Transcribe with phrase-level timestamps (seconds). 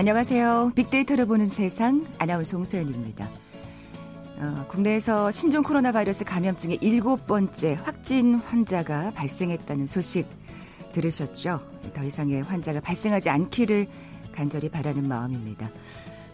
[0.00, 0.72] 안녕하세요.
[0.76, 3.28] 빅데이터를 보는 세상 아나운서 홍소연입니다.
[4.38, 10.26] 어, 국내에서 신종 코로나 바이러스 감염증의 일곱 번째 확진 환자가 발생했다는 소식
[10.92, 11.60] 들으셨죠?
[11.92, 13.88] 더 이상의 환자가 발생하지 않기를
[14.32, 15.68] 간절히 바라는 마음입니다.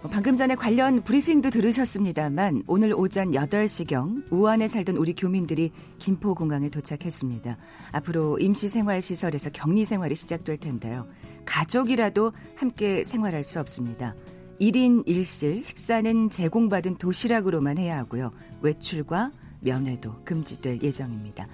[0.00, 7.56] 뭐 방금 전에 관련 브리핑도 들으셨습니다만 오늘 오전 8시경 우한에 살던 우리 교민들이 김포공항에 도착했습니다.
[7.90, 11.04] 앞으로 임시생활시설에서 격리 생활이 시작될 텐데요.
[11.46, 14.14] 가족이라도 함께 생활할 수 없습니다.
[14.60, 18.30] 1인 1실 식사는 제공받은 도시락으로만 해야 하고요.
[18.60, 21.46] 외출과 면회도 금지될 예정입니다.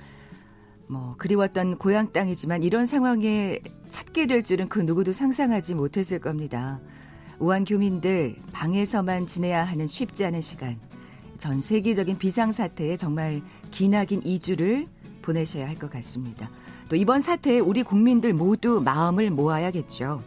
[0.88, 6.80] 뭐 그리웠던 고향 땅이지만 이런 상황에 찾게 될 줄은 그 누구도 상상하지 못했을 겁니다.
[7.38, 10.78] 우한 교민들 방에서만 지내야 하는 쉽지 않은 시간.
[11.38, 14.86] 전 세계적인 비상 사태에 정말 기나긴 2주를
[15.22, 16.48] 보내셔야 할 것 같습니다.
[16.92, 20.22] 또 이번 사태에 우리 국민들 모두 마음을 모아야겠죠.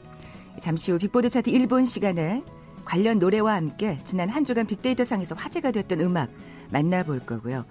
[0.60, 2.44] 잠시 후 빅보드 차트 1분 시간에
[2.86, 6.32] 관련 노래와 함께 지난 한 주간 빅데이터 상에서 화제가 됐던 음악
[6.72, 7.66] 만나볼 거고요.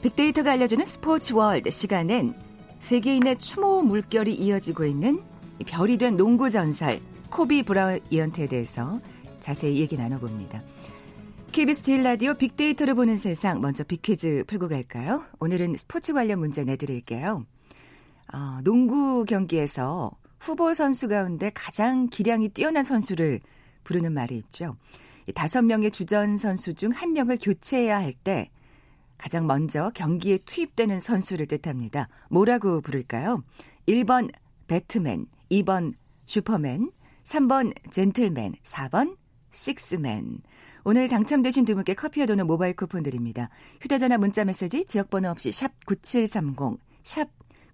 [0.00, 2.32] 빅데이터가 알려주는 스포츠 월드 시간엔
[2.78, 5.20] 세계인의 추모 물결이 이어지고 있는
[5.66, 9.00] 별이 된 농구 전설 코비 브라이언트에 대해서
[9.40, 10.62] 자세히 얘기 나눠봅니다.
[11.52, 15.24] KBS 제일 라디오 빅데이터를 보는 세상 먼저 빅퀴즈 풀고 갈까요?
[15.40, 17.44] 오늘은 스포츠 관련 문제 내드릴게요.
[18.32, 23.40] 어, 농구 경기에서 후보 선수 가운데 가장 기량이 뛰어난 선수를
[23.84, 24.76] 부르는 말이 있죠.
[25.34, 28.50] 다섯 명의 주전 선수 중 한 명을 교체해야 할 때
[29.18, 32.08] 가장 먼저 경기에 투입되는 선수를 뜻합니다.
[32.30, 33.42] 뭐라고 부를까요?
[33.86, 34.30] 1번
[34.66, 35.92] 배트맨, 2번
[36.26, 36.90] 슈퍼맨,
[37.24, 39.16] 3번 젠틀맨, 4번
[39.50, 40.40] 식스맨.
[40.84, 43.50] 오늘 당첨되신 두 분께 커피와 도는 모바일 쿠폰 드립니다.
[43.82, 47.28] 휴대전화 문자 메시지 지역번호 없이 샵 9730, 샵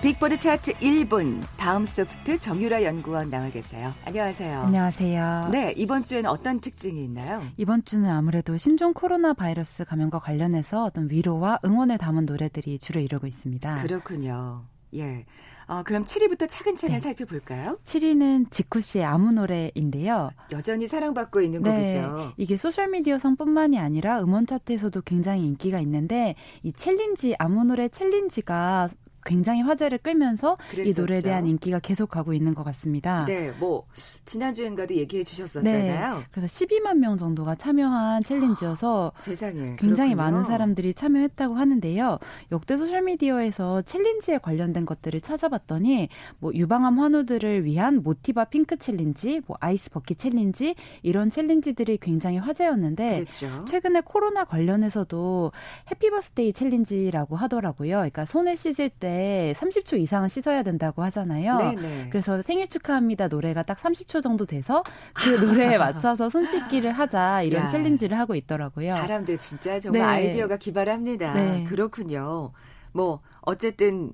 [0.00, 3.92] 빅보드 차트 1분 다음 소프트 정유라 연구원 나와 계세요.
[4.04, 4.60] 안녕하세요.
[4.60, 5.48] 안녕하세요.
[5.50, 7.42] 네, 이번 주에는 어떤 특징이 있나요?
[7.56, 13.26] 이번 주는 아무래도 신종 코로나 바이러스 감염과 관련해서 어떤 위로와 응원을 담은 노래들이 주를 이루고
[13.26, 13.82] 있습니다.
[13.82, 14.62] 그렇군요.
[14.94, 15.26] 예.
[15.66, 17.00] 어, 그럼 7위부터 차근차근 네.
[17.00, 17.78] 살펴볼까요?
[17.84, 20.30] 7위는 지코 씨의 아무 노래인데요.
[20.52, 21.70] 여전히 사랑받고 있는 네.
[21.72, 22.34] 곡이죠.
[22.36, 28.88] 이게 소셜미디어 성뿐만이 아니라 음원 차트에서도 굉장히 인기가 있는데 이 challenge 아무 노래 challenge가
[29.28, 30.90] 굉장히 화제를 끌면서 그랬었죠.
[30.90, 33.26] 이 노래에 대한 인기가 계속 가고 있는 것 같습니다.
[33.26, 33.84] 네, 뭐
[34.24, 36.18] 지난주엔가도 얘기해 주셨었잖아요.
[36.18, 40.16] 네, 그래서 12만 명 정도가 참여한 challenge여서 아, 세상에 굉장히 그렇군요.
[40.16, 42.18] 많은 사람들이 참여했다고 하는데요.
[42.52, 46.08] 역대 소셜 미디어에서 challenge에 관련된 것들을 찾아봤더니
[46.38, 53.14] 뭐 유방암 환우들을 위한 모티바 pink challenge, 뭐 ice bucket challenge 이런 challenge들이 굉장히 화제였는데
[53.16, 53.64] 그렇죠.
[53.66, 55.52] 최근에 코로나 관련해서도
[55.90, 57.96] happy birthday challenge라고 하더라고요.
[57.96, 59.17] 그러니까 손을 씻을 때
[59.56, 61.58] 30초 이상은 씻어야 된다고 하잖아요.
[61.58, 62.08] 네네.
[62.10, 64.82] 그래서 생일 축하합니다 노래가 딱 30초 정도 돼서
[65.14, 68.92] 그 노래에 맞춰서 손 씻기를 하자 이런 야, challenge를 하고 있더라고요.
[68.92, 70.06] 사람들 진짜 정말 네.
[70.06, 71.34] 아이디어가 기발합니다.
[71.34, 71.64] 네.
[71.64, 72.52] 그렇군요.
[72.92, 74.12] 뭐 어쨌든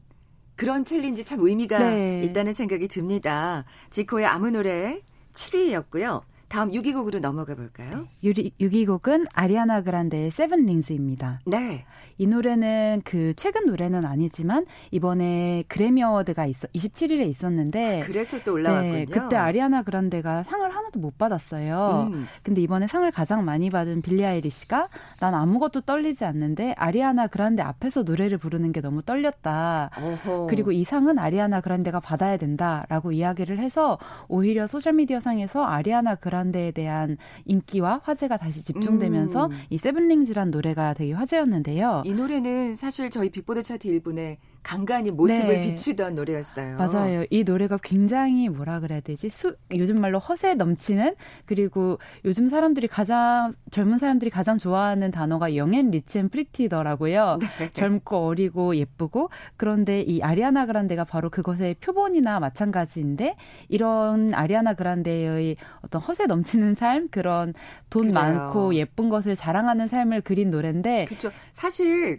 [0.57, 2.23] 그런 challenge 참 의미가 네.
[2.25, 3.65] 있다는 생각이 듭니다.
[3.91, 5.01] 지코의 아무 노래
[5.33, 6.23] 7위였고요.
[6.55, 8.07] 다음 6위 곡으로 넘어가 볼까요?
[8.23, 11.41] 6위 곡은 아리아나 그란데의 Seven Rings입니다.
[11.47, 11.85] 네.
[12.17, 18.53] 이 노래는 그 최근 노래는 아니지만 이번에 그래미 어워드가 있어 27일에 있었는데 아, 그래서 또
[18.53, 18.93] 올라왔군요.
[18.93, 22.11] 네, 그때 아리아나 그란데가 상을 하나도 못 받았어요.
[22.13, 22.29] 음.
[22.45, 28.05] 근데 이번에 상을 가장 많이 받은 빌리 아일리시가 난 아무것도 떨리지 않는데 아리아나 그란데 앞에서
[28.05, 29.91] 노래를 부르는 게 너무 떨렸다.
[29.99, 30.47] 어허.
[30.47, 36.44] 그리고 이 상은 아리아나 그란데가 받아야 된다라고 이야기를 해서 오히려 소셜 미디어 상에서 아리아나 그란데
[36.55, 39.51] 에 대한 인기와 화제가 다시 집중되면서 음.
[39.71, 42.03] 이 Seven Rings란 노래가 되게 화제였는데요.
[42.05, 45.61] 이 노래는 사실 저희 빅보드 차트 1분에 간간히 모습을 네.
[45.61, 46.79] 비추던 노래였어요.
[46.79, 47.27] 맞아요.
[47.29, 49.29] 이 노래가 굉장히 뭐라 그래야 되지?
[49.29, 51.15] 수, 요즘 말로 허세 넘치는
[51.45, 57.39] 그리고 요즘 사람들이 가장 젊은 사람들이 가장 좋아하는 단어가 young and rich and pretty더라고요.
[57.59, 57.73] 네.
[57.75, 59.29] 젊고 어리고 예쁘고
[59.59, 63.37] 그런데 이 아리아나 그란데가 바로 그것의 표본이나 마찬가지인데
[63.69, 67.53] 이런 아리아나 그란데의 어떤 허세 넘치는 삶 그런
[67.91, 68.15] 돈 그래요.
[68.15, 71.31] 많고 예쁜 것을 자랑하는 삶을 그린 노래인데 그렇죠.
[71.53, 72.17] 사실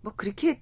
[0.00, 0.60] 뭐 그렇게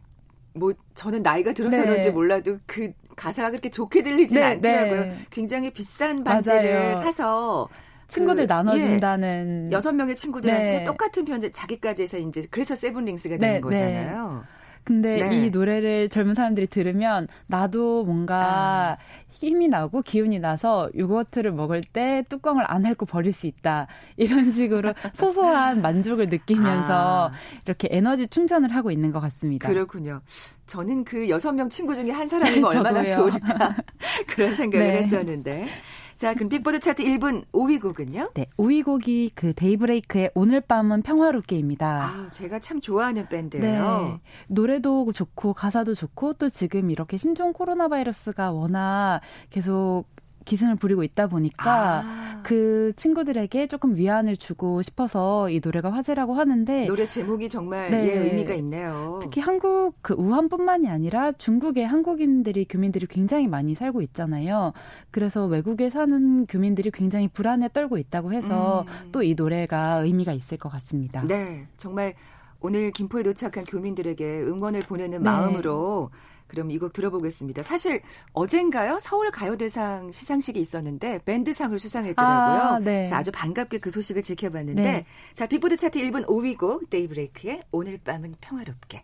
[0.56, 1.84] 뭐 저는 나이가 들어서 네.
[1.84, 5.00] 그런지 몰라도 그 가사가 그렇게 좋게 들리진 네, 않더라고요.
[5.06, 5.16] 네.
[5.30, 6.96] 굉장히 비싼 반지를 맞아요.
[6.96, 7.68] 사서
[8.08, 10.84] 친구들 그, 나눠준다는 예, 여섯 예, 명의 친구들한테 네.
[10.84, 13.60] 똑같은 편지 자기까지 해서 이제 그래서 세븐링스가 되는 네, 네.
[13.60, 14.44] 거잖아요.
[14.84, 15.36] 근데 네.
[15.36, 18.96] 이 노래를 젊은 사람들이 들으면 나도 뭔가 아.
[19.38, 23.86] 힘이 나고 기운이 나서 요거트를 먹을 때 뚜껑을 안 핥고 버릴 수 있다.
[24.16, 27.32] 이런 식으로 소소한 만족을 느끼면서 아.
[27.64, 29.68] 이렇게 에너지 충전을 하고 있는 것 같습니다.
[29.68, 30.20] 그렇군요.
[30.66, 33.76] 저는 그 여섯 명 친구 중에 한 사람이면 얼마나 좋을까
[34.26, 34.96] 그런 생각을 네.
[34.98, 35.68] 했었는데
[36.16, 38.30] 자, 그럼 빅보드 차트 1분 5위 곡은요?
[38.32, 42.04] 네, 5위 곡이 그 데이브레이크의 오늘 밤은 평화롭게입니다.
[42.04, 43.62] 아, 제가 참 좋아하는 밴드예요.
[43.62, 49.20] 네, 노래도 좋고 가사도 좋고 또 지금 이렇게 신종 코로나 바이러스가 워낙
[49.50, 50.06] 계속
[50.46, 52.40] 기승을 부리고 있다 보니까 아.
[52.42, 58.08] 그 친구들에게 조금 위안을 주고 싶어서 이 노래가 화제라고 하는데 노래 제목이 정말 네.
[58.08, 59.18] 예, 의미가 있네요.
[59.20, 64.72] 특히 한국 그 우한뿐만이 아니라 중국의 한국인들이 교민들이 굉장히 많이 살고 있잖아요.
[65.10, 69.12] 그래서 외국에 사는 교민들이 굉장히 불안에 떨고 있다고 해서 음.
[69.12, 71.26] 또이 노래가 의미가 있을 것 같습니다.
[71.26, 72.14] 네, 정말
[72.60, 75.24] 오늘 김포에 도착한 교민들에게 응원을 보내는 네.
[75.24, 76.10] 마음으로
[76.46, 77.62] 그럼 이 곡 들어보겠습니다.
[77.62, 78.02] 사실
[78.32, 78.98] 어젠가요?
[79.00, 82.62] 서울 가요대상 시상식이 있었는데 밴드상을 수상했더라고요.
[82.62, 82.84] 아, 네.
[82.98, 85.06] 그래서 아주 반갑게 그 소식을 지켜봤는데 네.
[85.34, 89.02] 자 빅보드 차트 1분 5위 곡 데이브레이크의 오늘 밤은 평화롭게.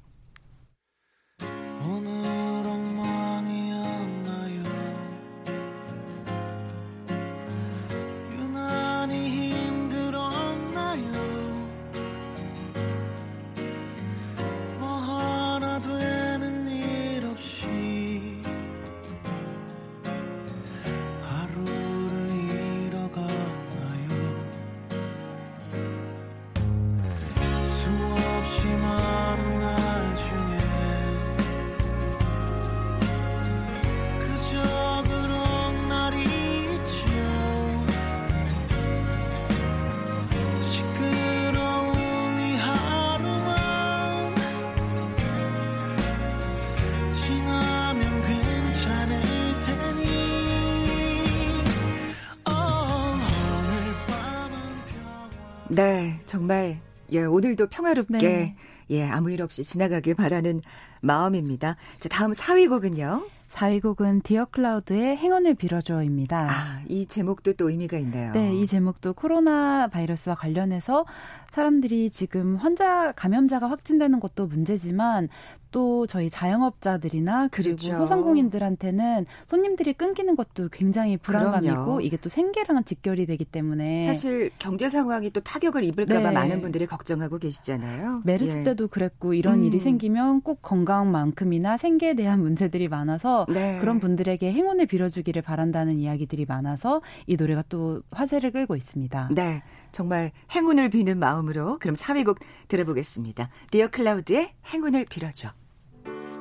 [55.83, 56.79] 네, 정말
[57.11, 58.57] 예, 오늘도 평화롭게 네.
[58.91, 60.61] 예, 아무 일 없이 지나가길 바라는
[61.01, 61.77] 마음입니다.
[61.99, 63.27] 자, 다음 4위 곡은요.
[63.51, 66.51] 4위 곡은 디어 클라우드의 행운을 빌어줘입니다.
[66.51, 68.33] 아, 이 제목도 또 의미가 있네요.
[68.33, 71.05] 네, 이 제목도 코로나 바이러스와 관련해서
[71.51, 75.29] 사람들이 지금 환자 감염자가 확진되는 것도 문제지만
[75.73, 77.97] 또 저희 자영업자들이나 그리고 그렇죠.
[77.97, 82.01] 소상공인들한테는 손님들이 끊기는 것도 굉장히 불안감이고 그럼요.
[82.03, 86.35] 이게 또 생계랑은 직결이 되기 때문에 사실 경제 상황이 또 타격을 입을까 봐 네.
[86.35, 88.23] 많은 분들이 걱정하고 계시잖아요.
[88.25, 88.63] 메르스 예.
[88.63, 89.65] 때도 그랬고 이런 음.
[89.65, 93.79] 일이 생기면 꼭 건강만큼이나 생계에 대한 문제들이 많아서 네.
[93.81, 99.31] 그런 분들에게 행운을 빌어주기를 바란다는 이야기들이 많아서 이 노래가 또 화제를 끌고 있습니다.
[99.35, 102.39] 네, 정말 행운을 비는 마음으로 그럼 4위곡
[102.69, 103.49] 들어보겠습니다.
[103.71, 105.49] 디어 클라우드의 행운을 빌어줘.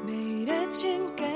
[0.05, 1.30] 매일 아침 까마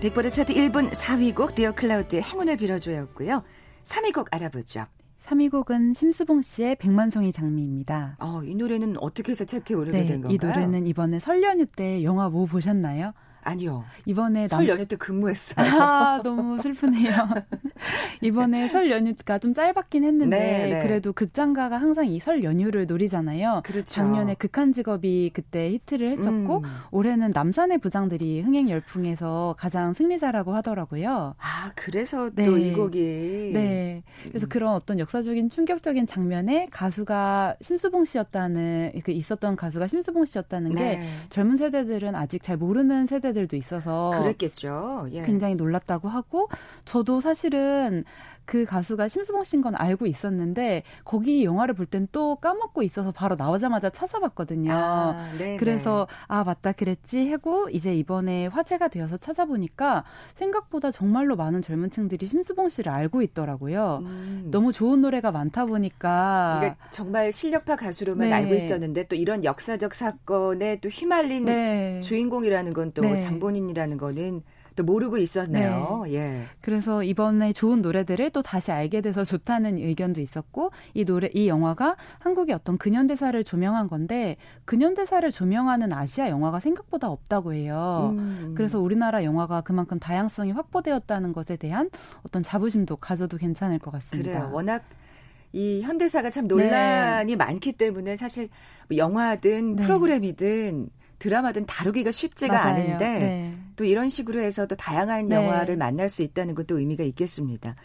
[0.00, 3.42] 네, 빅보드 차트 1분 4위 곡 디어 클라우드의 행운을 빌어줘였고요.
[3.84, 4.86] 3위 곡 알아보죠.
[5.26, 8.16] 3위 곡은 심수봉 씨의 백만송이 장미입니다.
[8.18, 10.34] 어, 이 노래는 어떻게 해서 차트에 오르게 네, 된 건가요?
[10.34, 13.12] 이 노래는 이번에 설 연휴 때 영화 뭐 보셨나요?
[13.42, 13.84] 아니요.
[14.06, 14.68] 이번에 설 남...
[14.68, 15.66] 연휴 때 근무했어요.
[15.82, 17.10] 아, 너무 슬프네요.
[18.22, 20.82] 이번에 설 연휴가 좀 짧았긴 했는데 네, 네.
[20.82, 23.62] 그래도 극장가가 항상 이 설 연휴를 노리잖아요.
[23.64, 23.84] 그렇죠.
[23.86, 26.64] 작년에 극한 직업이 그때 히트를 했었고 음.
[26.90, 31.34] 올해는 남산의 부장들이 흥행 열풍에서 가장 승리자라고 하더라고요.
[31.38, 32.44] 아, 그래서 네.
[32.44, 34.02] 또이 곡이 네.
[34.28, 34.48] 그래서 음.
[34.48, 41.10] 그런 어떤 역사적인 충격적인 장면에 가수가 심수봉 씨였다는 그 있었던 가수가 심수봉 씨였다는 게 네.
[41.30, 45.08] 젊은 세대들은 아직 잘 모르는 세대 들도 있어서 그랬겠죠.
[45.12, 45.22] 예.
[45.22, 46.48] 굉장히 놀랐다고 하고
[46.84, 48.04] 저도 사실은
[48.50, 53.36] 그 가수가 심수봉 씨인 건 알고 있었는데 거기 영화를 볼 땐 또 까먹고 있어서 바로
[53.36, 54.72] 나오자마자 찾아봤거든요.
[54.72, 60.02] 아, 그래서 아 맞다 그랬지 하고 이제 이번에 화제가 되어서 찾아보니까
[60.34, 64.00] 생각보다 정말로 많은 젊은층들이 심수봉 씨를 알고 있더라고요.
[64.02, 64.48] 음.
[64.50, 68.34] 너무 좋은 노래가 많다 보니까 그러니까 정말 실력파 가수로만 네.
[68.34, 72.00] 알고 있었는데 또 이런 역사적 사건에 또 휘말린 네.
[72.00, 73.18] 주인공이라는 건또 네.
[73.18, 74.42] 장본인이라는 거는
[74.80, 76.02] 또 모르고 있었네요.
[76.06, 76.14] 네.
[76.14, 76.42] 예.
[76.60, 81.96] 그래서 이번에 좋은 노래들을 또 다시 알게 돼서 좋다는 의견도 있었고 이 노래 이 영화가
[82.18, 88.14] 한국의 어떤 근현대사를 조명한 건데 근현대사를 조명하는 아시아 영화가 생각보다 없다고 해요.
[88.18, 88.54] 음.
[88.56, 91.90] 그래서 우리나라 영화가 그만큼 다양성이 확보되었다는 것에 대한
[92.24, 94.30] 어떤 자부심도 가져도 괜찮을 것 같습니다.
[94.30, 94.50] 그래요.
[94.52, 94.82] 워낙
[95.52, 97.36] 이 현대사가 참 논란이 네.
[97.36, 98.48] 많기 때문에 사실
[98.88, 99.82] 뭐 영화든 네.
[99.82, 102.74] 프로그램이든 드라마든 다루기가 쉽지가 맞아요.
[102.74, 103.58] 않은데 네.
[103.80, 105.36] 또 이런 식으로 해서 또 다양한 네.
[105.36, 107.76] 영화를 만날 수 있다는 것도 의미가 있겠습니다.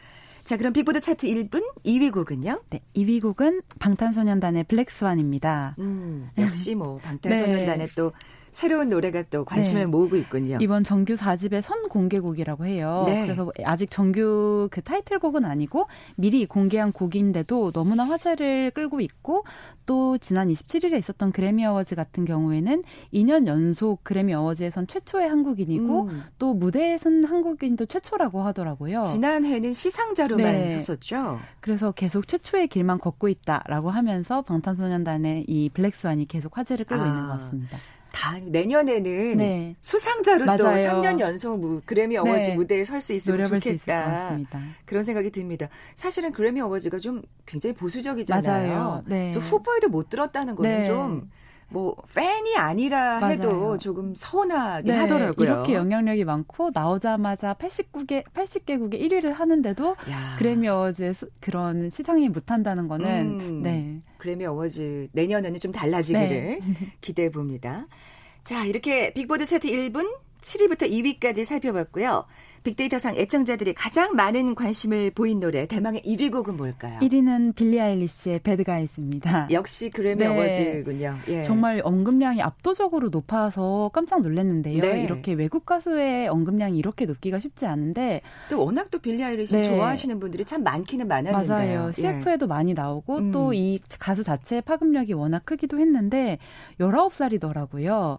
[0.44, 2.64] 자, 그럼 빅보드 차트 1분 2위 곡은요?
[2.70, 5.78] 네, 2위 곡은 방탄소년단의 블랙스완입니다.
[5.80, 7.94] 음, 역시 뭐 방탄소년단의 네.
[7.96, 8.12] 또
[8.56, 9.86] 새로운 노래가 또 관심을 네.
[9.86, 10.58] 모으고 있군요.
[10.62, 13.04] 이번 정규 4집의 선 공개곡이라고 해요.
[13.06, 13.24] 네.
[13.26, 19.44] 그래서 아직 정규 그 타이틀곡은 아니고 미리 공개한 곡인데도 너무나 화제를 끌고 있고
[19.86, 22.84] 또 지난 27일에 있었던 그래미 어워즈 같은 경우에는
[23.14, 26.24] 2년 연속 그래미 어워즈에선 최초의 한국인이고 음.
[26.40, 29.04] 또 무대에 선 한국인도 최초라고 하더라고요.
[29.04, 30.80] 지난해는 시상자로만 네.
[30.80, 31.40] 섰었죠.
[31.60, 37.06] 그래서 계속 최초의 길만 걷고 있다라고 하면서 방탄소년단의 이 블랙스완이 계속 화제를 끌고 아.
[37.06, 37.78] 있는 것 같습니다.
[38.16, 39.76] 다 내년에는 네.
[39.82, 40.58] 수상자로 맞아요.
[40.58, 42.56] 또 3년 연속 그래미 어워즈 네.
[42.56, 44.40] 무대에 설 수 있으면 좋겠다.
[44.86, 45.68] 그런 생각이 듭니다.
[45.96, 49.04] 사실은 그래미 어워즈가 좀 굉장히 보수적이잖아요.
[49.06, 49.30] 네.
[49.30, 50.86] 그래서 후보에도 못 들었다는 거는 네.
[50.86, 51.30] 좀
[51.70, 53.34] 뭐 팬이 아니라 맞아요.
[53.34, 55.46] 해도 조금 서운하긴 네, 하더라고요.
[55.46, 60.36] 이렇게 영향력이 많고 나오자마자 89개 80개국의 1위를 하는데도 야.
[60.38, 64.00] 그래미 어워즈 그런 시상이 못 한다는 거는 음, 네.
[64.18, 66.60] 그래미 어워즈 내년에는 좀 달라지기를 네.
[67.02, 67.88] 기대해 봅니다.
[68.44, 70.08] 자, 이렇게 빅보드 차트 1분
[70.42, 72.26] 7위부터 2위까지 살펴봤고요.
[72.66, 77.00] 빅데이터상 애청자들이 가장 많은 관심을 보인 노래 대망의 1위 곡은 뭘까요?
[77.00, 79.48] 1위는 빌리 아일리시의 Bad Guys입니다.
[79.52, 80.28] 역시 그래미 네.
[80.28, 81.18] 어워즈군요.
[81.28, 81.44] 예.
[81.44, 84.82] 정말 언급량이 압도적으로 높아서 깜짝 놀랐는데요.
[84.82, 85.04] 네.
[85.04, 89.64] 이렇게 외국 가수의 언급량이 이렇게 높기가 쉽지 않은데 또 워낙 또 빌리 아일리시 네.
[89.66, 91.80] 좋아하시는 분들이 참 많기는 많았는데요.
[91.80, 91.92] 맞아요.
[91.92, 92.48] CF에도 예.
[92.48, 93.32] 많이 나오고 음.
[93.32, 96.40] 또이 가수 자체의 파급력이 워낙 크기도 했는데
[96.80, 98.18] 19살이더라고요.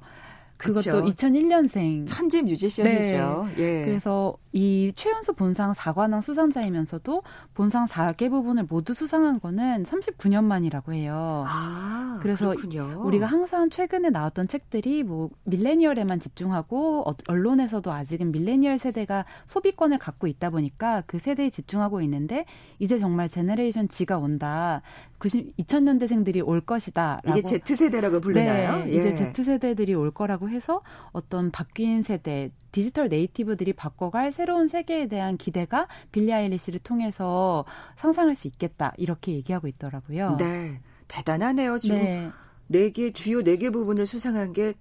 [0.57, 1.29] 그것도 그쵸.
[1.29, 3.49] 2001년생 천재 뮤지션이죠.
[3.57, 3.81] 네.
[3.81, 3.85] 예.
[3.85, 7.21] 그래서 이 최연소 본상 4관왕 수상자이면서도
[7.53, 11.45] 본상 4개 부분을 모두 수상한 거는 39년 만이라고 해요.
[11.47, 13.03] 아, 그래서 그렇군요.
[13.05, 20.27] 우리가 항상 최근에 나왔던 책들이 뭐 밀레니얼에만 집중하고 어, 언론에서도 아직은 밀레니얼 세대가 소비권을 갖고
[20.27, 22.47] 있다 보니까 그 세대에 집중하고 있는데
[22.79, 24.81] 이제 정말 Generation Z가 온다.
[25.19, 28.85] 90 2000년대생들이 올 것이다라고 이게 Z 세대라고 불리나요?
[28.85, 28.97] 네, 예.
[28.97, 30.83] 이제 Z 세대들이 올 거라고 해서
[31.13, 37.65] 어떤 바뀐 세대 디지털 네이티브들이 바꿔갈 새로운 세계에 대한 기대가 빌리 아일리시를 통해서
[37.97, 40.37] 상상할 수 있겠다 이렇게 얘기하고 있더라고요.
[40.39, 41.79] 네, 대단하네요.
[41.79, 42.31] 지금 네.
[42.71, 44.75] 4개 주요 4개 부분을 수상한 게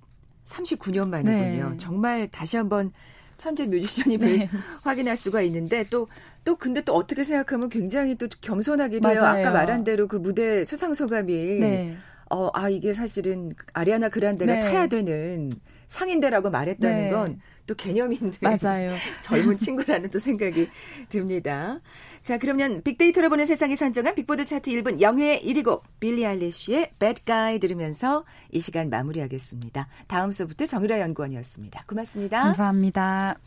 [0.44, 1.70] 39년 만이군요.
[1.70, 1.77] 네.
[1.77, 2.92] 정말 다시 한번
[3.38, 4.50] 천재 뮤지션임을 네.
[4.84, 6.08] 확인할 수가 있는데 또
[6.45, 9.21] 또 근데 또 어떻게 생각하면 굉장히 또 겸손하기도 해요.
[9.23, 11.97] 아까 말한 대로 그 무대 수상 소감이 네.
[12.29, 14.59] 어, 아, 이게 사실은 아리아나 그란데가 네.
[14.59, 15.51] 타야 되는
[15.87, 17.09] 상인데라고 말했다는 네.
[17.11, 18.95] 건또 개념 있는 맞아요.
[19.21, 20.69] 젊은 친구라는 또 생각이
[21.09, 21.79] 듭니다.
[22.21, 27.21] 자, 그러면 빅데이터로 보는 세상이 선정한 빅보드 차트 1분 영예의 1위 곡 빌리 알리쉬의 Bad
[27.25, 29.87] Guy 들으면서 이 시간 마무리하겠습니다.
[30.07, 31.85] 다음 수부터 정유라 연구원이었습니다.
[31.87, 32.43] 고맙습니다.
[32.43, 33.37] 감사합니다.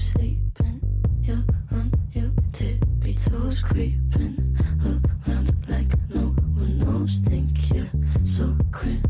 [0.00, 0.80] sleeping.
[1.22, 7.18] You're on your tippy toes, creeping around like no one knows.
[7.26, 7.90] Think you're
[8.24, 9.09] so cringe.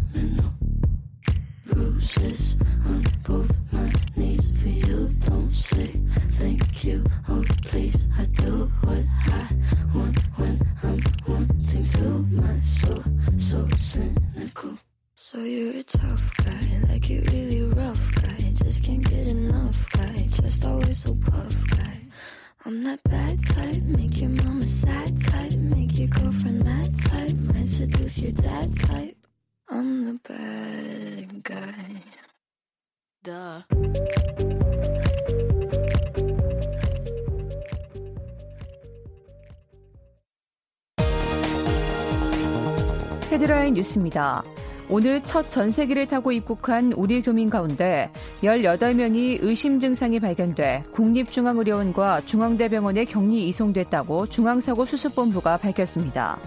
[43.70, 44.42] 헤드라인 뉴스입니다.
[44.88, 48.10] 오늘 첫 전세기를 타고 입국한 우리 교민 가운데
[48.42, 56.38] 18명이 의심 증상이 발견돼 국립중앙의료원과 중앙대병원에 격리 이송됐다고 중앙사고수습본부가 밝혔습니다.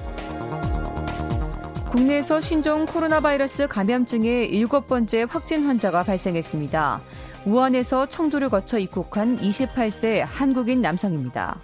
[1.85, 7.01] 국내에서 신종 코로나 바이러스 감염증의 일곱 번째 확진 환자가 발생했습니다.
[7.45, 11.59] 우한에서 청도를 거쳐 입국한 28세 한국인 남성입니다.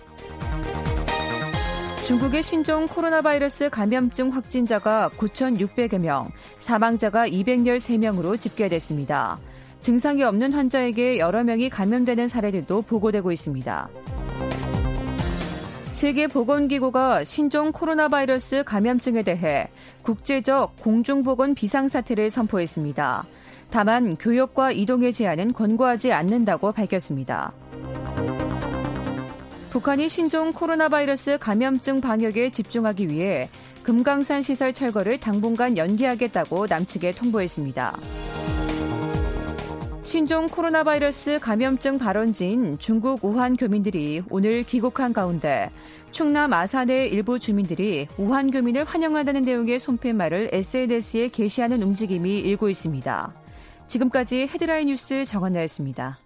[2.10, 9.38] 중국의 신종 코로나 바이러스 감염증 확진자가 9,600여 명, 사망자가 213명으로 집계됐습니다.
[9.78, 13.90] 증상이 없는 환자에게 여러 명이 감염되는 사례들도 보고되고 있습니다.
[15.94, 19.68] 세계보건기구가 신종 코로나 바이러스 감염증에 대해
[20.02, 23.24] 국제적 공중보건 비상사태를 선포했습니다.
[23.70, 27.54] 다만 교역과 이동의 제한은 권고하지 않는다고 밝혔습니다.
[29.80, 33.50] 북한이 신종 코로나 바이러스 감염증 방역에 집중하기 위해
[33.84, 37.98] 금강산 시설 철거를 당분간 연기하겠다고 남측에 통보했습니다.
[40.04, 45.70] 신종 코로나 바이러스 감염증 발원지인 중국 우한 교민들이 오늘 귀국한 가운데
[46.12, 53.34] 충남 아산의 일부 주민들이 우한 교민을 환영한다는 내용의 손팻말을 SNS에 게시하는 움직임이 일고 있습니다.
[53.88, 56.20] 지금까지 헤드라인 뉴스 정원나였습니다.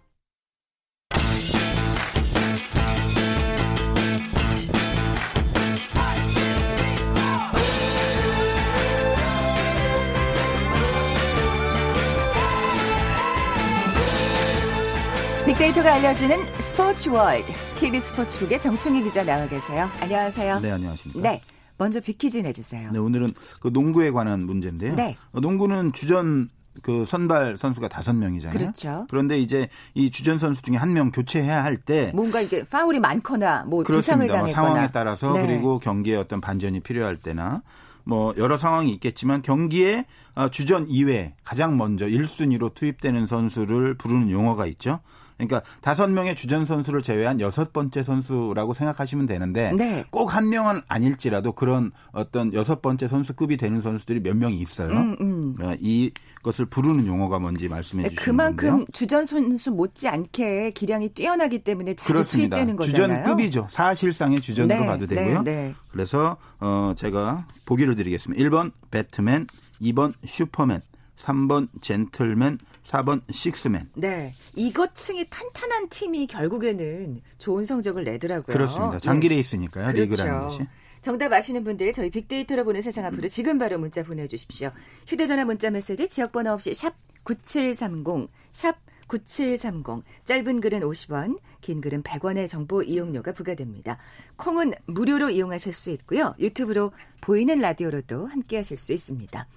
[15.64, 17.48] 빅데이터가 알려주는 스포츠 월드
[17.80, 19.90] KBS 스포츠국의 정충희 기자 나와 계세요.
[20.02, 20.60] 안녕하세요.
[20.60, 21.22] 네, 안녕하십니까.
[21.22, 21.42] 네.
[21.78, 22.90] 먼저 빅퀴즈 내주세요.
[22.92, 24.94] 네, 오늘은 그 농구에 관한 문제인데요.
[24.96, 25.16] 네.
[25.32, 26.50] 어, 농구는 주전
[26.82, 28.58] 그 선발 선수가 다섯 명이잖아요.
[28.60, 29.08] 그렇죠.
[29.10, 33.64] 그런데 이제 이 주전 선수 중에 한 명 교체해야 할 때 뭔가 이게 파울이 많거나
[33.64, 34.34] 뭐 부상을 그렇습니다.
[34.34, 35.48] 뭐 당했거나 상황에 따라서 네.
[35.48, 37.62] 그리고 경기에 어떤 반전이 필요할 때나
[38.04, 44.66] 뭐 여러 상황이 있겠지만 경기에 어, 주전 이외에 가장 먼저 1순위로 투입되는 선수를 부르는 용어가
[44.68, 45.00] 있죠.
[45.48, 50.06] 그러니까 다섯 명의 주전 선수를 제외한 여섯 번째 선수라고 생각하시면 되는데 네.
[50.10, 54.92] 꼭한 명은 아닐지라도 그런 어떤 여섯 번째 선수급이 되는 선수들이 몇 명이 있어요.
[54.92, 55.56] 음, 음.
[55.62, 62.12] 어, 이것을 부르는 용어가 뭔지 말씀해 주시면 그만큼 주전 선수 못지않게 기량이 뛰어나기 때문에 자주
[62.12, 62.58] 그렇습니다.
[62.58, 63.24] 투입되는 거잖아요.
[63.24, 63.68] 주전급이죠.
[63.70, 65.44] 사실상의 주전으로 네, 봐도 되고요.
[65.44, 65.76] 네, 네.
[65.92, 68.44] 그래서 어 제가 보기를 드리겠습니다.
[68.44, 69.48] 1번 배트맨,
[69.82, 70.82] 2번 슈퍼맨,
[71.18, 73.90] 3번 젠틀맨, 4번 식스맨.
[73.96, 74.34] 네.
[74.56, 78.54] 이것층이 탄탄한 팀이 결국에는 좋은 성적을 내더라고요.
[78.54, 79.00] 그렇습니다.
[79.00, 79.36] 장기 네.
[79.36, 79.88] 레이스니까요.
[79.88, 80.02] 그렇죠.
[80.02, 80.68] 리그라는 것이.
[81.02, 84.72] 정답 아시는 분들 저희 빅데이터로 보는 세상 앞으로 지금 바로 문자 보내주십시오.
[85.06, 90.04] 휴대전화 문자 메시지 지역번호 없이 샵 9730, 샵 9730.
[90.24, 93.98] 짧은 글은 50원, 긴 글은 100원의 정보 이용료가 부과됩니다.
[94.38, 96.34] 콩은 무료로 이용하실 수 있고요.
[96.40, 99.48] 유튜브로 보이는 라디오로도 함께 하실 수 있습니다.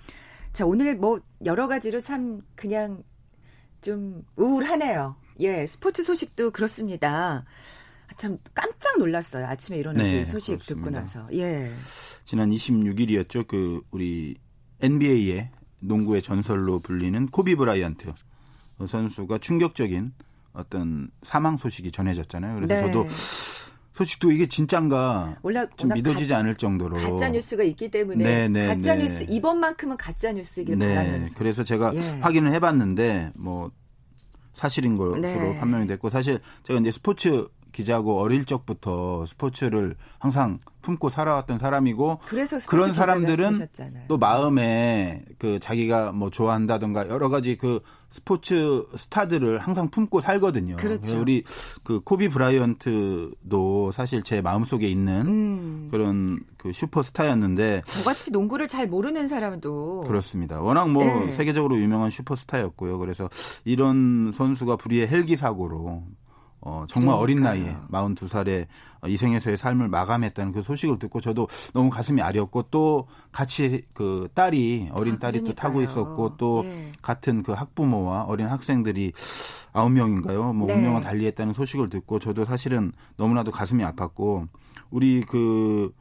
[0.52, 3.04] 자, 오늘 뭐 여러 가지로 참 그냥
[3.80, 5.16] 좀 우울하네요.
[5.40, 7.44] 예, 스포츠 소식도 그렇습니다.
[8.08, 9.46] 아, 참 깜짝 놀랐어요.
[9.46, 11.00] 아침에 일어나서 네, 이 소식 듣고 그렇습니다.
[11.00, 11.28] 나서.
[11.32, 11.72] 예.
[12.24, 13.46] 지난 26일이었죠.
[13.46, 14.36] 그 우리
[14.80, 18.12] NBA의 농구의 전설로 불리는 코비 브라이언트
[18.86, 20.12] 선수가 충격적인
[20.52, 22.54] 어떤 사망 소식이 전해졌잖아요.
[22.56, 22.80] 그래서 네.
[22.80, 23.06] 저도
[23.96, 25.38] 소식도 이게 진짠가
[25.78, 29.02] 좀 믿어지지 않을 정도로 가짜 뉴스가 있기 때문에 네, 네, 가짜 네.
[29.02, 30.94] 뉴스 이번만큼은 가짜 뉴스이길 네.
[30.94, 31.38] 바라면서.
[31.38, 32.20] 그래서 제가 예.
[32.20, 33.70] 확인을 해봤는데 뭐
[34.52, 35.58] 사실인 것으로 네.
[35.58, 42.20] 판명이 됐고 사실 제가 이제 스포츠 기자고 어릴 적부터 스포츠를 항상 품고 살아왔던 사람이고
[42.68, 43.68] 그런 사람들은.
[44.08, 50.76] 또 마음에 그 자기가 뭐 좋아한다던가 여러 가지 그 스포츠 스타들을 항상 품고 살거든요.
[50.76, 51.20] 그렇죠.
[51.20, 51.44] 우리
[51.82, 55.88] 그 코비 브라이언트도 사실 제 마음속에 있는 음.
[55.90, 60.62] 그런 그 슈퍼스타였는데 저같이 농구를 잘 모르는 사람도 그렇습니다.
[60.62, 61.32] 워낙 뭐 네.
[61.32, 62.96] 세계적으로 유명한 슈퍼스타였고요.
[62.96, 63.28] 그래서
[63.64, 66.04] 이런 선수가 불의의 헬기 사고로
[66.68, 67.64] 어, 정말 어린 그러니까요.
[67.64, 68.66] 나이에 42살에
[69.06, 74.88] 이 생에서의 삶을 마감했다는 그 소식을 듣고 저도 너무 가슴이 아렸고 또 같이 그 딸이
[74.90, 76.02] 어린 아, 딸이 또 타고 그러니까요.
[76.02, 76.90] 있었고 또 예.
[77.02, 79.12] 같은 그 학부모와 어린 학생들이
[79.72, 80.52] 아홉 명인가요?
[80.54, 80.74] 뭐 네.
[80.74, 84.48] 운명을 달리했다는 소식을 듣고 저도 사실은 너무나도 가슴이 아팠고
[84.90, 85.92] 우리 그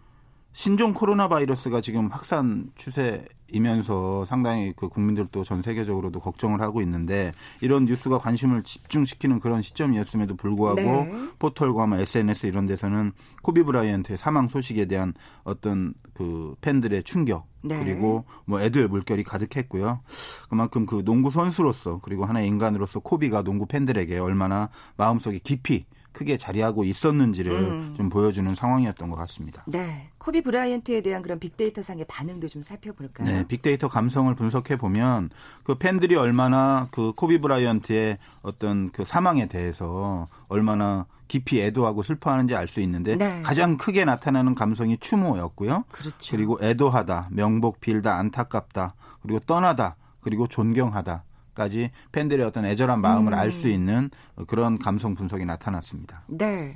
[0.56, 7.84] 신종 코로나 바이러스가 지금 확산 추세이면서 상당히 그 국민들도 전 세계적으로도 걱정을 하고 있는데 이런
[7.84, 11.12] 뉴스가 관심을 집중시키는 그런 시점이었음에도 불구하고 네.
[11.40, 15.14] 포털과 뭐 SNS 이런 데서는 코비 브라이언트의 사망 소식에 대한
[15.44, 17.78] 어떤 그 팬들의 충격 네.
[17.78, 20.00] 그리고 뭐 애도의 물결이 가득했고요.
[20.48, 26.86] 그만큼 그 농구 선수로서 그리고 하나의 인간으로서 코비가 농구 팬들에게 얼마나 마음속에 깊이 크게 자리하고
[26.86, 27.94] 있었는지를 음.
[27.98, 29.64] 좀 보여주는 상황이었던 것 같습니다.
[29.68, 30.10] 네.
[30.18, 33.28] 코비 브라이언트에 대한 그런 빅데이터 상의 반응도 좀 살펴볼까요?
[33.28, 35.30] 네, 빅데이터 감성을 분석해 보면
[35.64, 42.68] 그 팬들이 얼마나 그 코비 브라이언트의 어떤 그 사망에 대해서 얼마나 깊이 애도하고 슬퍼하는지 알
[42.68, 43.42] 수 있는데 네.
[43.42, 45.84] 가장 크게 나타나는 감성이 추모였고요.
[45.92, 46.36] 그렇죠.
[46.36, 51.24] 그리고 애도하다, 명복 빌다, 안타깝다, 그리고 떠나다, 그리고 존경하다
[51.56, 53.40] 까지 팬들의 어떤 애절한 마음을 음.
[53.40, 54.12] 알수 있는
[54.46, 56.22] 그런 감성 분석이 나타났습니다.
[56.28, 56.76] 네.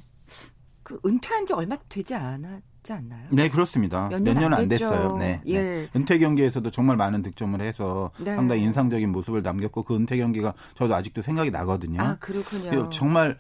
[0.82, 3.28] 그 은퇴한 지 얼마 되지 않았지 않나요?
[3.30, 4.08] 네, 그렇습니다.
[4.08, 4.90] 몇몇년년안안 됐죠.
[4.90, 5.18] 됐어요.
[5.18, 5.42] 네.
[5.46, 5.62] 예.
[5.62, 5.88] 네.
[5.96, 8.36] 은퇴 경기에서도 정말 많은 득점을 해서 네.
[8.36, 12.02] 상당히 인상적인 모습을 남겼고 그 은퇴 경기가 저도 아직도 생각이 나거든요.
[12.02, 12.90] 아, 그렇군요.
[12.90, 13.38] 정말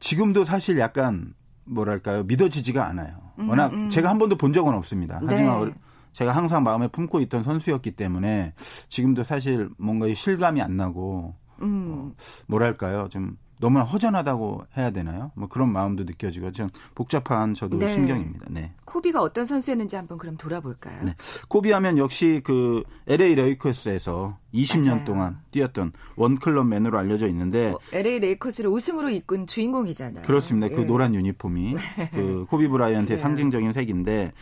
[0.00, 1.32] 지금도 사실 약간
[1.64, 3.16] 뭐랄까요 믿어지지가 않아요.
[3.38, 3.88] 음, 워낙 음.
[3.88, 5.20] 제가 한 번도 본 적은 없습니다.
[5.26, 5.74] 하지만 네.
[6.14, 8.54] 제가 항상 마음에 품고 있던 선수였기 때문에
[8.88, 12.14] 지금도 사실 뭔가 이 실감이 안 나고 음.
[12.46, 15.30] 뭐랄까요 좀 너무나 허전하다고 해야 되나요?
[15.34, 17.88] 뭐 그런 마음도 느껴지고 좀 복잡한 저도 네.
[17.88, 18.46] 심경입니다.
[18.50, 18.72] 네.
[18.84, 21.02] 코비가 어떤 선수였는지 한번 그럼 돌아볼까요?
[21.02, 21.14] 네.
[21.48, 25.04] 코비하면 역시 그 LA 레이커스에서 20년 맞아요.
[25.04, 30.24] 동안 뛰었던 원클럽 맨으로 알려져 있는데 뭐 LA 레이커스를 우승으로 이끈 주인공이잖아요.
[30.24, 30.68] 그렇습니다.
[30.68, 30.84] 그 예.
[30.84, 31.76] 노란 유니폼이
[32.12, 33.22] 그 코비 브라이언트의 그래요.
[33.22, 34.32] 상징적인 색인데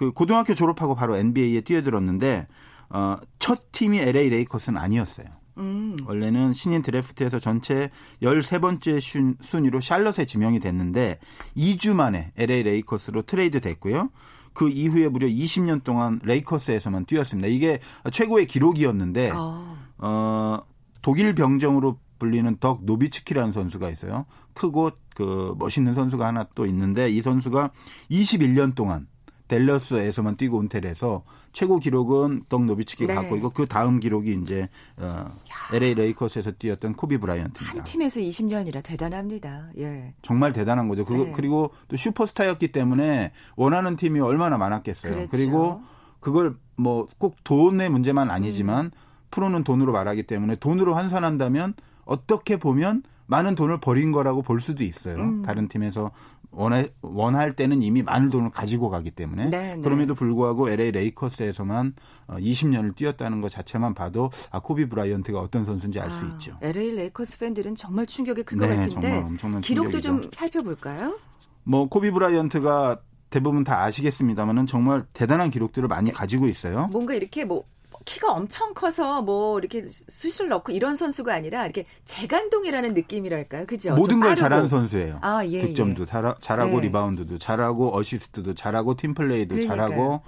[0.00, 2.46] 그 고등학교 졸업하고 바로 NBA에 뛰어들었는데
[2.88, 5.26] 어, 첫 팀이 LA 레이커스는 아니었어요.
[5.58, 5.94] 음.
[6.06, 7.90] 원래는 신인 드래프트에서 전체
[8.22, 11.18] 13번째 순- 순위로 샬럿에 지명이 됐는데
[11.54, 14.08] 2주 만에 LA 레이커스로 트레이드 됐고요.
[14.54, 17.48] 그 이후에 무려 20년 동안 레이커스에서만 뛰었습니다.
[17.48, 20.60] 이게 최고의 기록이었는데 아, 어,
[21.02, 24.24] 독일 병정으로 불리는 덕 노비츠키라는 선수가 있어요.
[24.54, 27.70] 크고 그 멋있는 선수가 하나 또 있는데 이 선수가
[28.10, 29.06] 21년 동안
[29.50, 33.20] 델러스에서만 뛰고 은퇴를 해서 최고 기록은 덕 노비츠키가 네.
[33.20, 35.28] 갖고 있고 그 다음 기록이 이제 어,
[35.72, 37.78] LA 레이커스에서 뛰었던 코비 브라이언트입니다.
[37.78, 39.70] 한 팀에서 20년이라 대단합니다.
[39.78, 40.14] 예.
[40.22, 41.04] 정말 대단한 거죠.
[41.04, 41.32] 그거 네.
[41.32, 45.12] 그리고 또 슈퍼스타였기 때문에 원하는 팀이 얼마나 많았겠어요.
[45.12, 45.30] 그랬죠.
[45.30, 45.82] 그리고
[46.20, 48.90] 그걸 뭐 꼭 돈의 문제만 아니지만 음.
[49.30, 55.16] 프로는 돈으로 말하기 때문에 돈으로 환산한다면 어떻게 보면 많은 돈을 버린 거라고 볼 수도 있어요.
[55.16, 55.42] 음.
[55.42, 56.10] 다른 팀에서
[56.52, 59.82] 원할, 원할 때는 이미 많은 돈을 가지고 가기 때문에 네, 네.
[59.82, 61.94] 그럼에도 불구하고 LA 레이커스에서만
[62.28, 66.56] 20년을 뛰었다는 것 자체만 봐도 아 코비 브라이언트가 어떤 선수인지 알수 아, 있죠.
[66.60, 69.24] LA 레이커스 팬들은 정말 충격이 큰것 네, 같은데
[69.62, 70.30] 기록도 좀 충격이죠.
[70.32, 71.18] 살펴볼까요?
[71.64, 76.88] 뭐 코비 브라이언트가 대부분 다 아시겠습니다만은 정말 대단한 기록들을 많이 가지고 있어요.
[76.90, 77.64] 뭔가 이렇게 뭐
[78.04, 83.94] 키가 엄청 커서 뭐 이렇게 슛을 넣고 이런 선수가 아니라 이렇게 재간동이라는 느낌이랄까요, 그죠?
[83.94, 84.36] 모든 좀 걸.
[84.36, 85.18] 잘하는 선수예요.
[85.22, 86.06] 아, 예, 득점도 예.
[86.06, 86.86] 잘하, 잘하고 네.
[86.86, 89.76] 리바운드도 잘하고 어시스트도 잘하고 팀플레이도 그러니까요.
[89.76, 90.20] 잘하고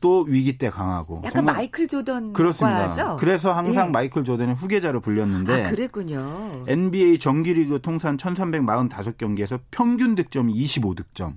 [0.00, 2.86] 또 위기 때 강하고 약간 마이클 조던 그렇습니다.
[2.86, 3.16] 과죠?
[3.18, 3.90] 그래서 항상 예.
[3.90, 6.64] 마이클 조던의 후계자로 불렸는데 아, 그랬군요.
[6.68, 11.36] NBA 정규리그 통산 1345경기에서 평균 득점이 25득점.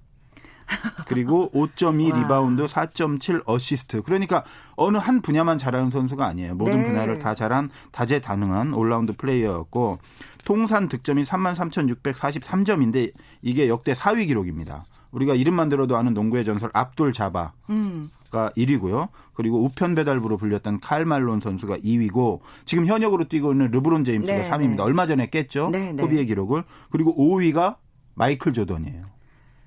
[1.08, 2.20] 그리고 5.2 와.
[2.20, 4.02] 리바운드, 4.7 어시스트.
[4.04, 4.44] 그러니까
[4.76, 6.56] 어느 한 분야만 잘하는 선수가 아니에요.
[6.56, 6.88] 모든 네.
[6.88, 10.00] 분야를 다 잘한 다재다능한 올라운드 플레이어였고
[10.46, 14.86] 통산 득점이 33,643점인데 이게 역대 4위 기록입니다.
[15.12, 17.54] 우리가 이름만 들어도 아는 농구의 전설 압둘 자바.
[17.70, 18.10] 음.
[18.30, 19.10] 가 1위고요.
[19.34, 24.48] 그리고 우편 배달부로 불렸던 칼 말론 선수가 2위고 지금 현역으로 뛰고 있는 르브론 제임스가 네,
[24.48, 24.76] 3위입니다.
[24.78, 24.84] 네.
[24.84, 25.70] 얼마 전에 깼죠.
[25.72, 26.04] 네, 네.
[26.04, 26.64] 코비의 기록을.
[26.92, 27.78] 그리고 5위가
[28.14, 29.06] 마이클 조던이에요.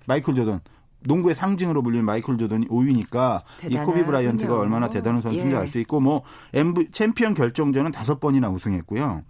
[0.07, 0.61] 마이클 조던.
[1.05, 3.77] 농구의 상징으로 불리는 마이클 조던이 5위니까 이.
[3.77, 5.57] 코비 브라이언트가 얼마나 대단한 선수인지 예.
[5.59, 9.23] 알수 있고 뭐 MV 챔피언 결정전은 다섯 번이나 우승했고요.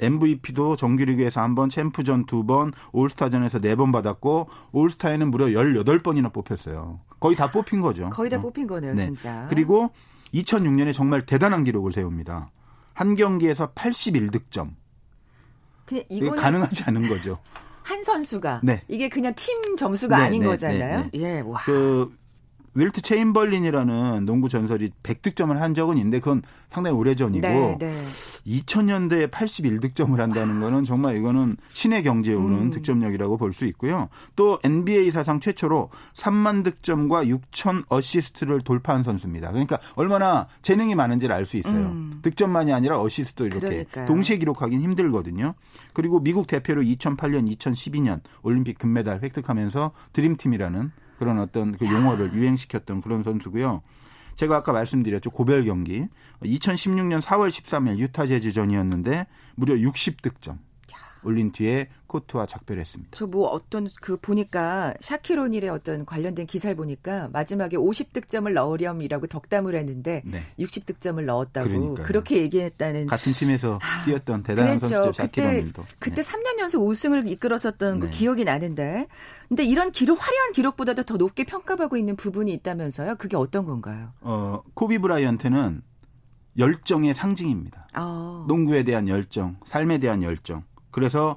[0.00, 7.00] MVP도 정규리그에서 한 번, 챔프전 두 번, 올스타전에서 네 번 받았고 올스타에는 무려 18번이나 뽑혔어요.
[7.20, 8.10] 거의 다 뽑힌 거죠.
[8.10, 8.40] 거의 다 어.
[8.40, 9.04] 뽑힌 거네요, 네.
[9.06, 9.46] 진짜.
[9.48, 9.90] 그리고
[10.34, 12.50] 2006년에 정말 대단한 기록을 세웁니다.
[12.92, 14.70] 한 경기에서 81득점.
[15.84, 17.38] 그냥 이거는 가능하지 않은 거죠.
[17.84, 18.82] 한 선수가 네.
[18.88, 21.10] 이게 그냥 팀 점수가 네, 아닌 네, 거잖아요.
[21.12, 21.60] 네, 예, 와.
[21.64, 22.10] 그
[22.74, 27.94] 윌트 체임벌린이라는 농구 전설이 100득점을 한 적은 있는데 그건 상당히 오래전이고 네, 네.
[28.46, 32.70] 2000년대에 81득점을 한다는 거는 정말 이거는 신의 경지에 오른 음.
[32.70, 34.08] 득점력이라고 볼 수 있고요.
[34.34, 39.50] 또 NBA 사상 최초로 3만 득점과 6천 어시스트를 돌파한 선수입니다.
[39.52, 41.86] 그러니까 얼마나 재능이 많은지를 알 수 있어요.
[41.86, 42.18] 음.
[42.22, 44.06] 득점만이 아니라 어시스트도 이렇게 그러니까요.
[44.06, 45.54] 동시에 기록하기는 힘들거든요.
[45.92, 53.22] 그리고 미국 대표로 2008년, 2012년 올림픽 금메달 획득하면서 드림팀이라는 그런 어떤 그 용어를 유행시켰던 그런
[53.22, 53.82] 선수고요.
[54.36, 55.30] 제가 아까 말씀드렸죠.
[55.30, 56.06] 고별 경기.
[56.42, 60.58] 2016년 4월 13일 유타 제주전이었는데 무려 60득점.
[61.22, 63.16] 올린 뒤에 코트와 작별했습니다.
[63.16, 70.22] 저 뭐 어떤 그 보니까 샤키로닐의 어떤 관련된 기사를 보니까 마지막에 50득점을 넣으렴이라고 덕담을 했는데
[70.24, 70.40] 네.
[70.60, 72.06] 60득점을 넣었다고 그러니까요.
[72.06, 74.94] 그렇게 얘기했다는 같은 팀에서 아, 뛰었던 대단한 그랬죠.
[74.96, 75.82] 선수죠 샤키로닐도.
[75.82, 76.30] 그때, 그때 네.
[76.32, 78.10] 3년 연속 우승을 이끌었었던 그 네.
[78.12, 79.08] 그 기억이 나는데
[79.48, 83.16] 근데 이런 기록 화려한 기록보다도 더 높게 평가받고 있는 부분이 있다면서요?
[83.16, 84.12] 그게 어떤 건가요?
[84.20, 85.80] 어, 코비 브라이언트는
[86.56, 87.88] 열정의 상징입니다.
[87.96, 88.44] 어.
[88.46, 90.62] 농구에 대한 열정, 삶에 대한 열정.
[90.92, 91.36] 그래서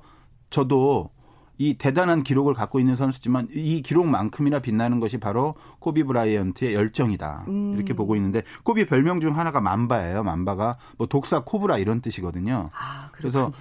[0.49, 1.09] 저도
[1.57, 7.45] 이 대단한 기록을 갖고 있는 선수지만 이 기록만큼이나 빛나는 것이 바로 코비 브라이언트의 열정이다.
[7.47, 7.73] 음.
[7.75, 10.23] 이렇게 보고 있는데 코비 별명 중 하나가 맘바예요.
[10.23, 12.65] 맘바가 뭐 독사 코브라 이런 뜻이거든요.
[12.73, 13.51] 아, 그래서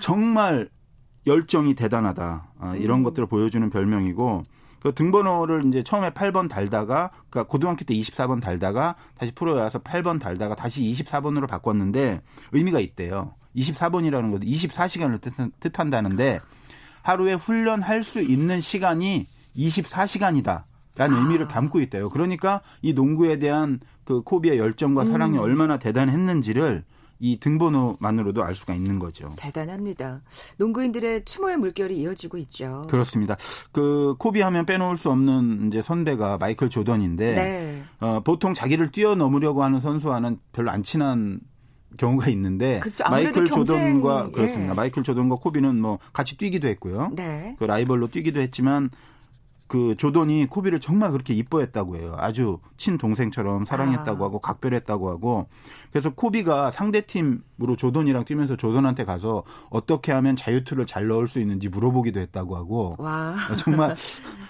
[0.00, 0.68] 정말
[1.26, 2.52] 열정이 대단하다.
[2.58, 3.04] 아, 이런 음.
[3.04, 4.42] 것들을 보여주는 별명이고
[4.80, 10.20] 그 등번호를 이제 처음에 8번 달다가 그러니까 고등학교 때 24번 달다가 다시 프로에 와서 8번
[10.20, 12.20] 달다가 다시 24번으로 바꿨는데
[12.52, 13.34] 의미가 있대요.
[13.58, 16.40] 24번이라는 것도 24시간을 뜻한, 다는데
[17.02, 20.64] 하루에 훈련할 수 있는 시간이 24시간이다.
[20.94, 21.20] 라는 아.
[21.20, 22.08] 의미를 담고 있대요.
[22.08, 25.42] 그러니까 이 농구에 대한 그 코비의 열정과 사랑이 음.
[25.42, 26.84] 얼마나 대단했는지를
[27.20, 29.34] 이 등번호만으로도 알 수가 있는 거죠.
[29.36, 30.22] 대단합니다.
[30.56, 32.82] 농구인들의 추모의 물결이 이어지고 있죠.
[32.88, 33.36] 그렇습니다.
[33.72, 37.82] 그 코비 하면 빼놓을 수 없는 이제 선배가 마이클 조던인데 네.
[38.00, 41.40] 어, 보통 자기를 뛰어넘으려고 하는 선수와는 별로 안 친한
[41.96, 43.04] 경우가 있는데 그렇죠.
[43.08, 44.72] 마이클 경쟁, 조던과 그렇습니다.
[44.72, 44.76] 예.
[44.76, 47.12] 마이클 조던과 코비는 뭐 같이 뛰기도 했고요.
[47.14, 47.56] 네.
[47.58, 48.90] 그 라이벌로 뛰기도 했지만
[49.68, 52.16] 그 조던이 코비를 정말 그렇게 이뻐했다고 해요.
[52.18, 54.26] 아주 친동생처럼 사랑했다고 아.
[54.26, 55.46] 하고 각별했다고 하고
[55.90, 61.68] 그래서 코비가 상대 팀으로 조던이랑 뛰면서 조던한테 가서 어떻게 하면 자유투를 잘 넣을 수 있는지
[61.68, 63.36] 물어보기도 했다고 하고 와.
[63.58, 63.94] 정말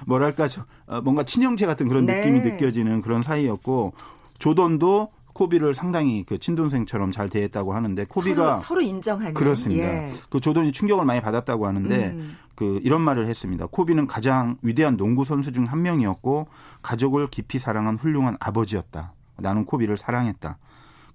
[0.06, 0.48] 뭐랄까
[0.86, 2.20] 어, 뭔가 친형제 같은 그런 네.
[2.20, 3.92] 느낌이 느껴지는 그런 사이였고
[4.38, 9.84] 조던도 코비를 상당히 그 친동생처럼 잘 대했다고 하는데 코비가 서로, 서로 인정하는 그렇습니다.
[9.84, 10.10] 예.
[10.30, 12.36] 그 조던이 충격을 많이 받았다고 하는데 음.
[12.56, 13.66] 그 이런 말을 했습니다.
[13.66, 16.48] 코비는 가장 위대한 농구 선수 중 한 명이었고
[16.82, 19.12] 가족을 깊이 사랑한 훌륭한 아버지였다.
[19.36, 20.58] 나는 코비를 사랑했다.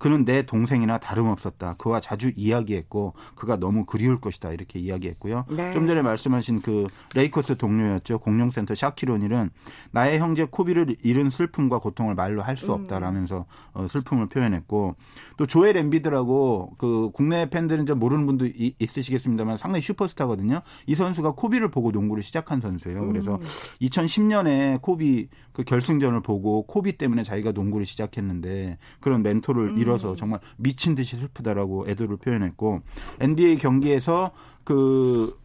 [0.04, 1.76] 그는 내 동생이나 다름없었다.
[1.76, 4.52] 그와 자주 이야기했고 그가 너무 그리울 것이다.
[4.52, 5.46] 이렇게 이야기했고요.
[5.56, 5.72] 네.
[5.72, 6.86] 좀 전에 말씀하신 그
[7.16, 8.20] 레이커스 동료였죠.
[8.20, 9.50] 공룡센터 샤킬 오닐은
[9.92, 14.96] 나의 형제 코비를 잃은 슬픔과 고통을 말로 할 수 없다라면서 어, 슬픔을 표현했고
[15.38, 18.46] 또 조엘 엠비드라고 그 국내 팬들은 좀 모르는 분도
[18.80, 20.60] 있으시겠습니다만 상당히 슈퍼스타거든요.
[20.86, 23.08] 이 선수가 코비를 보고 농구를 시작한 선수예요.
[23.08, 23.42] 그래서 음.
[23.82, 29.78] 2010년에 코비 그 결승전을 보고 코비 때문에 자기가 농구를 시작했는데 그런 멘토를 음.
[29.78, 32.82] 잃어 들어서 정말 미친 듯이 슬프다라고 애도를 표현했고
[33.20, 34.32] NBA 경기에서
[34.64, 35.38] 그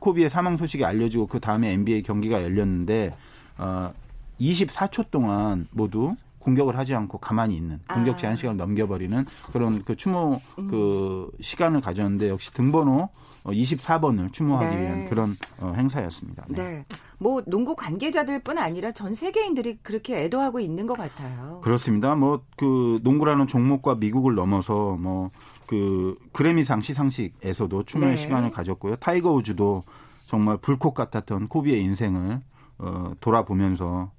[0.00, 3.14] 코비의 사망 소식이 알려지고 그 다음에 NBA 경기가 열렸는데
[3.58, 3.92] 어
[4.40, 10.40] 24초 동안 모두 공격을 하지 않고 가만히 있는 공격 제한 시간을 넘겨버리는 그런 그 추모
[10.56, 13.08] 그 시간을 가졌는데 역시 등번호
[13.44, 14.82] 24번을 어, 추모하기 네.
[14.82, 16.44] 위한 그런 어, 행사였습니다.
[16.48, 16.62] 네.
[16.62, 16.84] 네.
[17.18, 21.60] 뭐 농구 관계자들뿐 아니라 전 세계인들이 그렇게 애도하고 있는 것 같아요.
[21.62, 22.14] 그렇습니다.
[22.14, 25.30] 뭐 그 농구라는 종목과 미국을 넘어서 뭐
[25.72, 28.16] 그 그래미상 시상식에서도 추모의 네.
[28.18, 28.96] 시간을 가졌고요.
[28.96, 29.82] 타이거 우즈도
[30.26, 32.42] 정말 불꽃 같았던 코비의 인생을
[32.78, 34.10] 어, 돌아보면서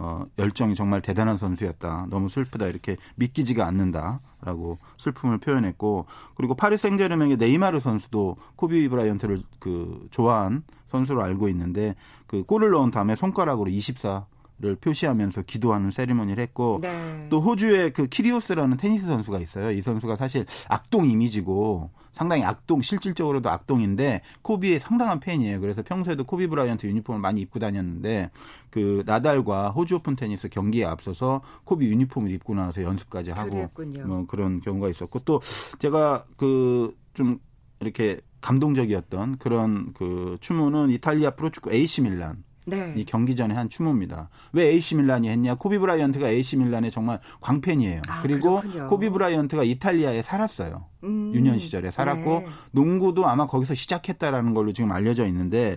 [0.00, 2.06] 어, 열정이 정말 대단한 선수였다.
[2.08, 2.66] 너무 슬프다.
[2.66, 6.06] 이렇게 믿기지가 않는다라고 슬픔을 표현했고
[6.36, 11.96] 그리고 파리 생제르맹의 네이마르 선수도 코비 브라이언트를 그 좋아한 선수로 알고 있는데
[12.28, 14.26] 그 골을 넣은 다음에 손가락으로 24
[14.60, 17.26] 를 표시하면서 기도하는 세리머니를 했고 네.
[17.28, 19.70] 또 호주의 그 키리오스라는 테니스 선수가 있어요.
[19.70, 25.60] 이 선수가 사실 악동 이미지고 상당히 악동 실질적으로도 악동인데 코비의 상당한 팬이에요.
[25.60, 28.30] 그래서 평소에도 코비 브라이언트 유니폼을 많이 입고 다녔는데
[28.70, 34.06] 그 나달과 호주 오픈 테니스 경기에 앞서서 코비 유니폼을 입고 나와서 연습까지 하고 그랬군요.
[34.06, 35.40] 뭐 그런 경우가 있었고 또
[35.78, 37.40] 제가 그 좀
[37.80, 42.94] 이렇게 감동적이었던 그런 그 추모는 이탈리아 프로축구 AC 밀란 네.
[42.96, 44.28] 이 경기 전에 한 추모입니다.
[44.52, 45.54] 왜 AC 밀란이 했냐?
[45.56, 48.02] 코비 브라이언트가 AC 밀란의 정말 광팬이에요.
[48.08, 48.88] 아, 그리고 그렇군요.
[48.88, 50.86] 코비 브라이언트가 이탈리아에 살았어요.
[51.04, 51.32] 음.
[51.34, 52.46] 유년 시절에 살았고 네.
[52.72, 55.76] 농구도 아마 거기서 시작했다라는 걸로 지금 알려져 있는데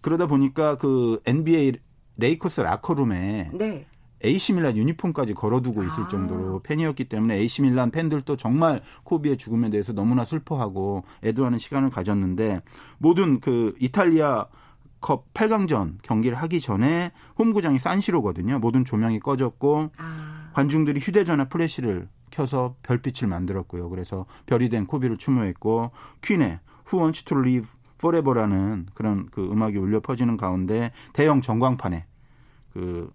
[0.00, 1.74] 그러다 보니까 그 NBA
[2.16, 3.86] 레이커스 라커룸에 네.
[4.24, 6.08] AC 밀란 유니폼까지 걸어두고 있을 아.
[6.08, 12.62] 정도로 팬이었기 때문에 AC 밀란 팬들도 정말 코비의 죽음에 대해서 너무나 슬퍼하고 애도하는 시간을 가졌는데
[12.98, 14.46] 모든 그 이탈리아
[15.04, 18.58] 컵 8강전 경기를 하기 전에 홈구장이 산시로거든요.
[18.58, 20.50] 모든 조명이 꺼졌고 아.
[20.54, 23.90] 관중들이 휴대전화 플래시를 켜서 별빛을 만들었고요.
[23.90, 25.90] 그래서 별이 된 코비를 추모했고
[26.22, 26.58] 퀸의
[26.90, 32.06] Who Wants to Live Forever라는 그런 그 음악이 울려 퍼지는 가운데 대형 전광판에
[32.72, 33.12] 그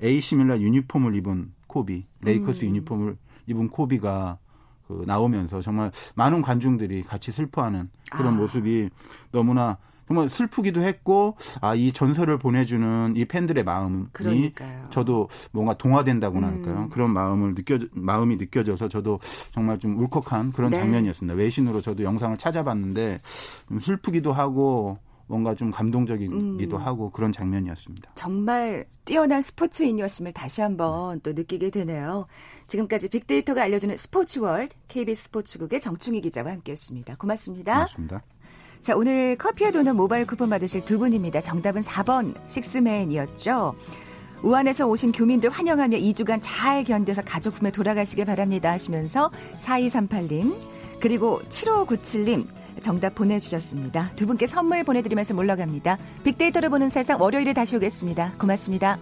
[0.00, 2.68] AC 밀란 유니폼을 입은 코비, 레이커스 음.
[2.68, 3.16] 유니폼을
[3.48, 4.38] 입은 코비가
[4.86, 8.36] 그그 나오면서 정말 많은 관중들이 같이 슬퍼하는 그런 아.
[8.36, 8.90] 모습이
[9.32, 9.78] 너무나
[10.12, 14.86] 정말 슬프기도 했고 아 이 전설을 보내주는 이 팬들의 마음이 그러니까요.
[14.90, 16.54] 저도 뭔가 동화된다고나 음.
[16.54, 16.88] 할까요?
[16.92, 19.18] 그런 마음을 느껴 마음이 느껴져서 저도
[19.52, 20.78] 정말 좀 울컥한 그런 네.
[20.78, 21.34] 장면이었습니다.
[21.34, 23.20] 외신으로 저도 영상을 찾아봤는데
[23.68, 26.82] 좀 슬프기도 하고 뭔가 좀 감동적이기도 음.
[26.82, 28.12] 하고 그런 장면이었습니다.
[28.14, 32.26] 정말 뛰어난 스포츠인이었음을 다시 한번 또 느끼게 되네요.
[32.66, 37.16] 지금까지 빅데이터가 알려주는 스포츠월드 KBS 스포츠국의 정충희 기자와 함께했습니다.
[37.16, 37.72] 고맙습니다.
[37.72, 38.22] 고맙습니다.
[38.82, 41.40] 자, 오늘 커피와 도넛 모바일 쿠폰 받으실 두 분입니다.
[41.40, 43.76] 정답은 4번 식스맨이었죠.
[44.42, 50.56] 우한에서 오신 교민들 환영하며 2주간 잘 견뎌서 가족 품에 돌아가시길 바랍니다 하시면서 4238님
[50.98, 52.44] 그리고 7597님
[52.80, 54.10] 정답 보내주셨습니다.
[54.16, 55.96] 두 분께 선물 보내드리면서 물러갑니다.
[56.24, 58.32] 빅데이터를 보는 세상 월요일에 다시 오겠습니다.
[58.36, 58.98] 고맙습니다.